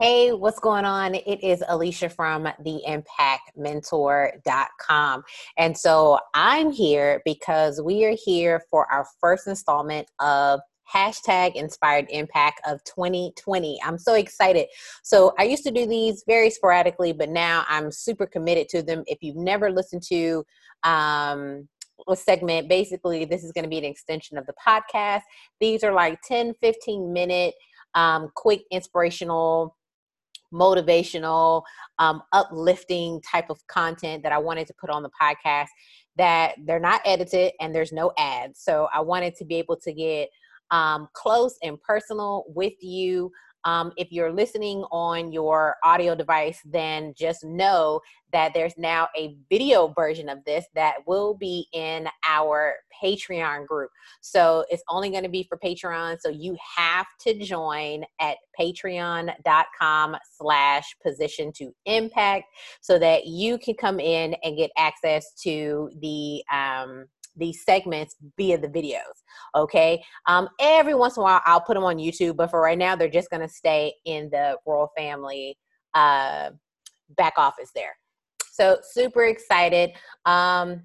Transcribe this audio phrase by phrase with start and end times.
[0.00, 1.16] Hey, what's going on?
[1.16, 5.22] It is Alicia from theimpactmentor.com.
[5.56, 10.60] And so I'm here because we are here for our first installment of
[10.94, 13.80] hashtag inspired impact of 2020.
[13.84, 14.68] I'm so excited.
[15.02, 19.02] So I used to do these very sporadically, but now I'm super committed to them.
[19.08, 20.44] If you've never listened to
[20.84, 21.68] um,
[22.06, 25.22] a segment, basically, this is going to be an extension of the podcast.
[25.58, 27.54] These are like 10, 15 minute
[27.94, 29.74] um, quick inspirational
[30.52, 31.62] motivational,
[31.98, 35.68] um, uplifting type of content that I wanted to put on the podcast
[36.16, 38.60] that they're not edited and there's no ads.
[38.60, 40.30] So I wanted to be able to get
[40.70, 43.30] um, close and personal with you
[43.64, 48.00] um, if you're listening on your audio device, then just know
[48.32, 53.90] that there's now a video version of this that will be in our Patreon group.
[54.20, 56.18] So it's only going to be for Patreon.
[56.20, 62.44] So you have to join at patreon.com slash position to impact
[62.80, 67.06] so that you can come in and get access to the um,
[67.38, 69.22] these segments via the videos.
[69.54, 70.02] Okay.
[70.26, 72.96] Um, every once in a while, I'll put them on YouTube, but for right now,
[72.96, 75.56] they're just going to stay in the Royal Family
[75.94, 76.50] uh,
[77.16, 77.96] back office there.
[78.52, 79.90] So, super excited.
[80.24, 80.82] Um,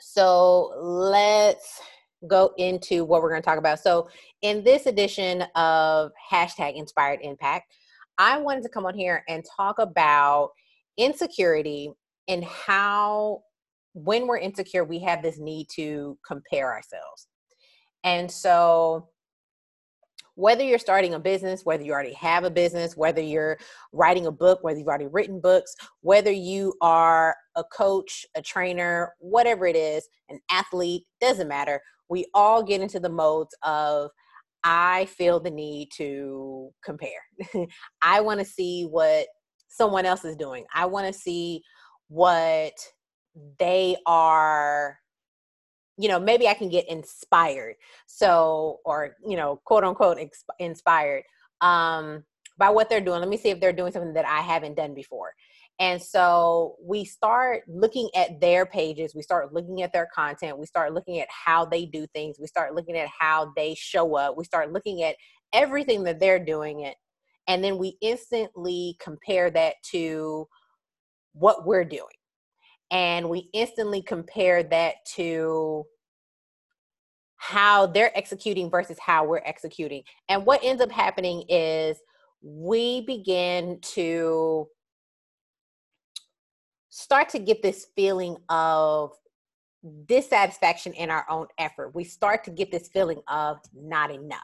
[0.00, 1.80] so, let's
[2.28, 3.78] go into what we're going to talk about.
[3.78, 4.08] So,
[4.42, 7.72] in this edition of hashtag inspired impact,
[8.18, 10.50] I wanted to come on here and talk about
[10.96, 11.90] insecurity
[12.28, 13.42] and how
[13.94, 17.26] when we're insecure, we have this need to compare ourselves.
[18.04, 19.08] And so,
[20.34, 23.58] whether you're starting a business, whether you already have a business, whether you're
[23.92, 29.12] writing a book, whether you've already written books, whether you are a coach, a trainer,
[29.18, 31.80] whatever it is, an athlete, doesn't matter.
[32.08, 34.10] We all get into the modes of,
[34.64, 37.10] I feel the need to compare.
[38.02, 39.26] I want to see what
[39.68, 40.64] someone else is doing.
[40.74, 41.62] I want to see
[42.08, 42.72] what
[43.58, 44.98] they are
[45.98, 47.76] you know maybe i can get inspired.
[48.06, 50.18] So or you know quote unquote
[50.58, 51.24] inspired
[51.60, 52.24] um
[52.58, 53.20] by what they're doing.
[53.20, 55.32] Let me see if they're doing something that i haven't done before.
[55.78, 59.14] And so we start looking at their pages.
[59.14, 60.58] We start looking at their content.
[60.58, 62.36] We start looking at how they do things.
[62.38, 64.36] We start looking at how they show up.
[64.36, 65.16] We start looking at
[65.52, 66.94] everything that they're doing it.
[67.48, 70.46] And then we instantly compare that to
[71.32, 72.04] what we're doing
[72.92, 75.84] and we instantly compare that to
[77.36, 80.02] how they're executing versus how we're executing.
[80.28, 81.96] And what ends up happening is
[82.42, 84.68] we begin to
[86.90, 89.12] start to get this feeling of
[90.04, 91.94] dissatisfaction in our own effort.
[91.94, 94.38] We start to get this feeling of not enough.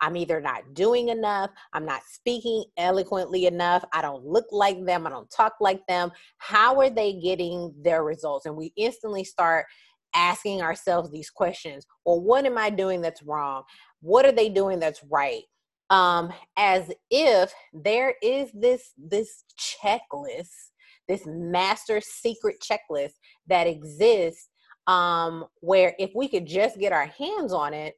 [0.00, 5.06] I'm either not doing enough, I'm not speaking eloquently enough, I don't look like them,
[5.06, 6.10] I don't talk like them.
[6.38, 8.46] How are they getting their results?
[8.46, 9.66] And we instantly start
[10.14, 13.62] asking ourselves these questions well what am i doing that's wrong
[14.00, 15.42] what are they doing that's right
[15.90, 20.70] um as if there is this this checklist
[21.08, 23.12] this master secret checklist
[23.46, 24.48] that exists
[24.86, 27.94] um where if we could just get our hands on it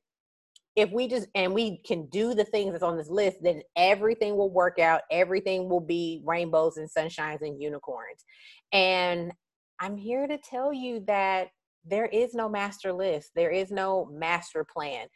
[0.80, 4.36] if we just and we can do the things that's on this list, then everything
[4.36, 5.02] will work out.
[5.10, 8.24] Everything will be rainbows and sunshines and unicorns.
[8.72, 9.32] And
[9.78, 11.48] I'm here to tell you that
[11.84, 13.30] there is no master list.
[13.34, 15.06] There is no master plan.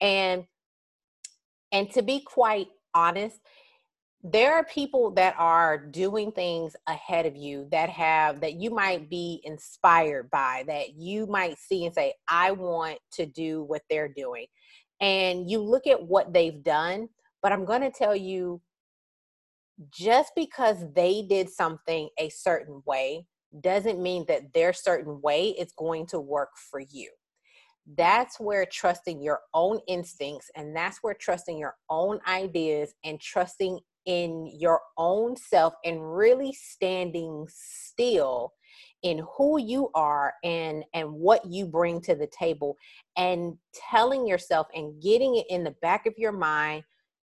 [0.00, 0.44] And
[1.70, 3.38] and to be quite honest,
[4.24, 9.10] there are people that are doing things ahead of you that have that you might
[9.10, 14.12] be inspired by that you might see and say i want to do what they're
[14.16, 14.46] doing
[15.02, 17.08] and you look at what they've done.
[17.42, 18.62] But I'm going to tell you
[19.90, 23.26] just because they did something a certain way
[23.60, 27.10] doesn't mean that their certain way is going to work for you.
[27.96, 33.80] That's where trusting your own instincts and that's where trusting your own ideas and trusting
[34.06, 38.52] in your own self and really standing still
[39.02, 42.76] in who you are and and what you bring to the table
[43.16, 43.56] and
[43.90, 46.84] telling yourself and getting it in the back of your mind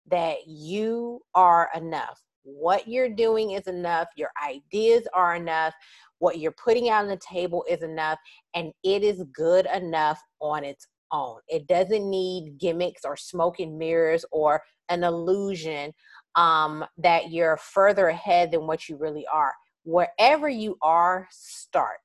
[0.09, 2.19] that you are enough.
[2.43, 4.07] What you're doing is enough.
[4.15, 5.73] Your ideas are enough.
[6.17, 8.17] What you're putting out on the table is enough
[8.55, 11.39] and it is good enough on its own.
[11.47, 15.93] It doesn't need gimmicks or smoke and mirrors or an illusion
[16.35, 19.53] um, that you're further ahead than what you really are
[19.83, 21.97] wherever you are, start.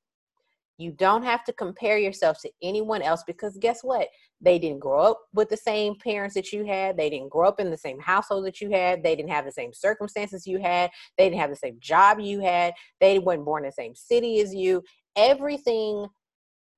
[0.76, 4.09] You don't have to compare yourself to anyone else because guess what?
[4.44, 6.97] they didn't grow up with the same parents that you had.
[6.97, 9.03] They didn't grow up in the same household that you had.
[9.03, 10.91] They didn't have the same circumstances you had.
[11.17, 12.75] They didn't have the same job you had.
[13.00, 14.82] They weren't born in the same city as you.
[15.17, 16.06] Everything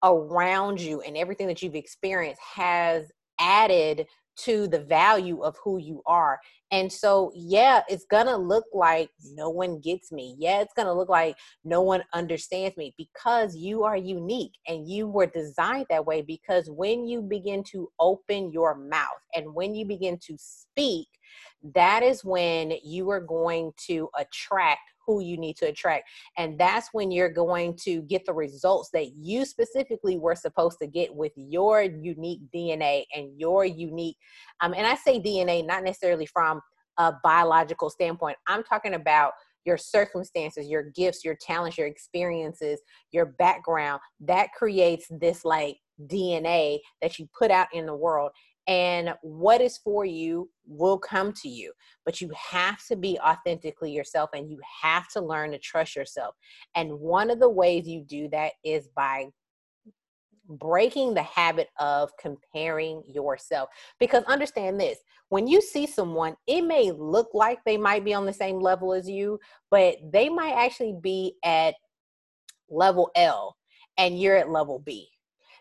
[0.05, 3.11] around you and everything that you've experienced has
[3.41, 4.07] added
[4.45, 6.39] to the value of who you are.
[6.71, 10.35] And so, yeah, it's gonna look like no one gets me.
[10.39, 15.07] Yeah, it's gonna look like no one understands me because you are unique and you
[15.07, 16.23] were designed that way.
[16.23, 21.09] Because when you begin to open your mouth and when you begin to speak,
[21.75, 26.09] that is when you are going to attract who you need to attract.
[26.37, 30.87] And that's when you're going to get the results that you specifically were supposed to
[30.87, 34.17] get with your unique DNA and your unique,
[34.61, 36.61] um, and I say DNA not necessarily from
[36.99, 39.33] a biological standpoint, I'm talking about
[39.67, 42.81] your circumstances, your gifts, your talents, your experiences,
[43.11, 44.01] your background.
[44.21, 48.31] That creates this like DNA that you put out in the world
[48.67, 51.73] and what is for you will come to you.
[52.05, 56.35] But you have to be authentically yourself and you have to learn to trust yourself.
[56.75, 59.27] And one of the ways you do that is by
[60.49, 63.69] breaking the habit of comparing yourself.
[63.99, 64.99] Because understand this
[65.29, 68.93] when you see someone it may look like they might be on the same level
[68.93, 69.39] as you
[69.71, 71.75] but they might actually be at
[72.69, 73.57] level L
[73.99, 75.09] and you're at level B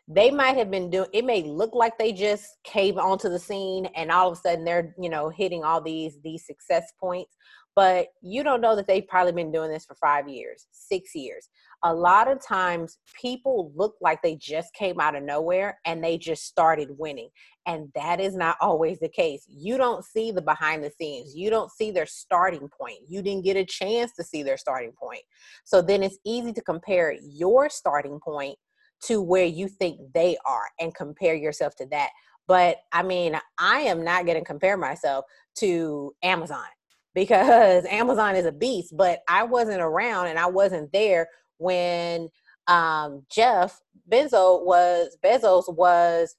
[0.08, 3.88] they might have been doing it may look like they just came onto the scene
[3.96, 7.36] and all of a sudden they're you know hitting all these these success points
[7.76, 11.50] but you don't know that they've probably been doing this for five years six years.
[11.84, 16.18] A lot of times people look like they just came out of nowhere and they
[16.18, 17.30] just started winning
[17.68, 19.46] and that is not always the case.
[19.48, 21.36] You don't see the behind the scenes.
[21.36, 23.00] You don't see their starting point.
[23.08, 25.22] You didn't get a chance to see their starting point.
[25.64, 28.58] So then it's easy to compare your starting point
[29.06, 32.10] to where you think they are and compare yourself to that.
[32.48, 35.26] But I mean, I am not going to compare myself
[35.56, 36.66] to Amazon
[37.16, 42.30] because Amazon is a beast, but I wasn't around and I wasn't there when
[42.68, 43.80] um, Jeff
[44.12, 46.36] Benzo was Bezos was,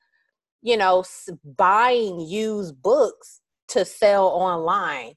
[0.62, 1.04] you know,
[1.56, 5.14] buying used books to sell online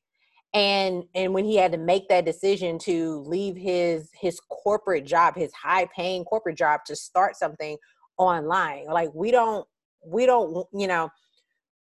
[0.54, 5.36] and and when he had to make that decision to leave his his corporate job
[5.36, 7.78] his high paying corporate job to start something
[8.18, 9.68] online like we don't
[10.06, 11.10] we don't you know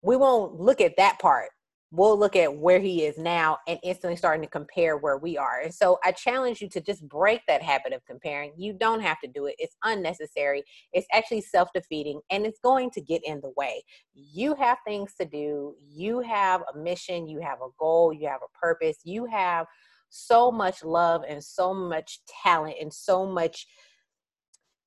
[0.02, 1.50] we won't look at that part
[1.90, 5.60] we'll look at where he is now and instantly starting to compare where we are.
[5.60, 8.52] And so I challenge you to just break that habit of comparing.
[8.56, 10.64] You don't have to do it, it's unnecessary.
[10.92, 13.82] It's actually self defeating and it's going to get in the way.
[14.14, 18.40] You have things to do, you have a mission, you have a goal, you have
[18.42, 19.66] a purpose, you have
[20.08, 23.66] so much love and so much talent and so much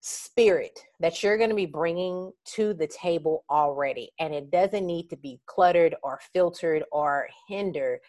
[0.01, 4.11] spirit that you're going to be bringing to the table already.
[4.19, 7.99] And it doesn't need to be cluttered or filtered or hindered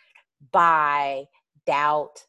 [0.53, 1.25] by
[1.67, 2.25] doubt,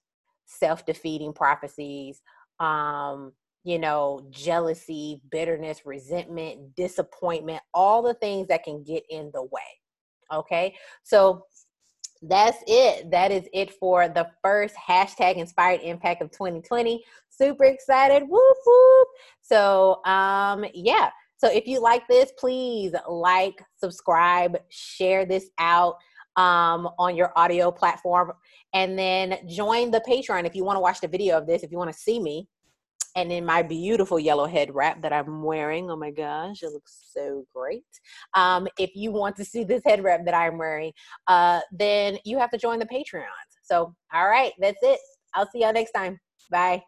[0.46, 2.22] self defeating prophecies,
[2.60, 9.44] um, you know, jealousy, bitterness, resentment, disappointment, all the things that can get in the
[9.44, 9.62] way.
[10.34, 10.76] Okay.
[11.04, 11.46] So
[12.22, 13.10] that's it.
[13.10, 17.04] That is it for the first hashtag inspired impact of 2020.
[17.30, 18.24] Super excited.
[18.28, 19.08] Whoop whoop.
[19.42, 21.10] So um yeah.
[21.38, 25.96] So if you like this, please like, subscribe, share this out
[26.38, 28.32] um on your audio platform
[28.74, 31.72] and then join the Patreon if you want to watch the video of this, if
[31.72, 32.48] you want to see me
[33.16, 35.90] and in my beautiful yellow head wrap that I'm wearing.
[35.90, 37.84] Oh my gosh, it looks so great.
[38.34, 40.92] Um, if you want to see this head wrap that I'm wearing,
[41.28, 43.26] uh, then you have to join the Patreon.
[43.64, 45.00] So, all right, that's it.
[45.34, 46.20] I'll see y'all next time.
[46.50, 46.82] Bye.